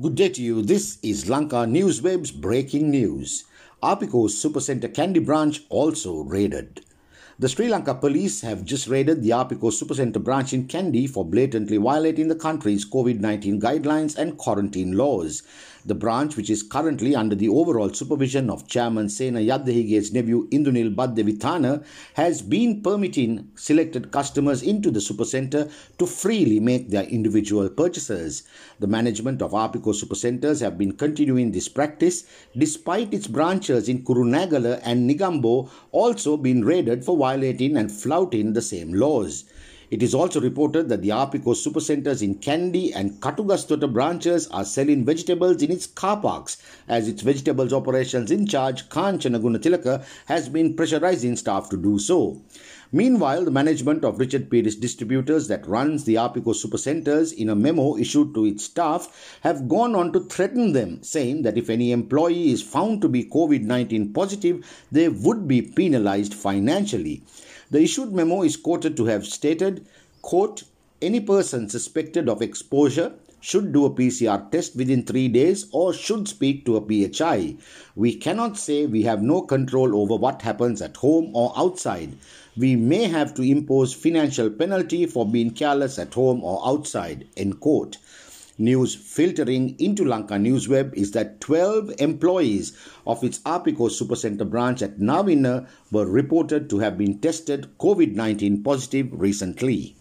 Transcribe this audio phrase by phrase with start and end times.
[0.00, 0.62] Good day to you.
[0.62, 3.42] This is Lanka Newsweb's breaking news.
[3.82, 6.82] Arpico's Supercenter Kandy branch also raided.
[7.40, 11.76] The Sri Lanka police have just raided the Arpico Supercenter branch in Kandy for blatantly
[11.76, 15.44] violating the country's COVID 19 guidelines and quarantine laws.
[15.86, 20.94] The branch, which is currently under the overall supervision of Chairman Sena Yaddehige's nephew Indunil
[20.94, 21.84] Baddevithana,
[22.14, 28.42] has been permitting selected customers into the supercenter to freely make their individual purchases.
[28.80, 32.24] The management of Arpico supercenters have been continuing this practice
[32.56, 38.62] despite its branches in Kurunegala and Negombo also being raided for violating and flouting the
[38.62, 39.44] same laws.
[39.90, 45.04] It is also reported that the Arpico supercenters in Kandy and Katugastota branches are selling
[45.04, 46.56] vegetables in its car parks
[46.88, 52.40] as its vegetables operations in charge Kanchana Gunatilaka has been pressurizing staff to do so.
[52.90, 57.98] Meanwhile, the management of Richard Pieris Distributors that runs the Arpico supercenters in a memo
[57.98, 62.50] issued to its staff have gone on to threaten them, saying that if any employee
[62.50, 67.22] is found to be COVID-19 positive, they would be penalized financially.
[67.70, 69.86] The issued memo is quoted to have stated,
[70.22, 70.62] quote,
[71.00, 76.26] any person suspected of exposure should do a PCR test within three days or should
[76.26, 77.56] speak to a PHI.
[77.94, 82.16] We cannot say we have no control over what happens at home or outside.
[82.56, 87.28] We may have to impose financial penalty for being careless at home or outside.
[87.36, 87.98] End quote.
[88.58, 92.76] News filtering into Lanka Newsweb is that 12 employees
[93.06, 98.64] of its Arpico Supercenter branch at Nawinna were reported to have been tested COVID 19
[98.64, 99.94] positive recently.